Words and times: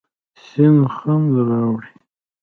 سیند 0.45 0.81
خوند 0.95 1.27
راوړي. 1.47 1.89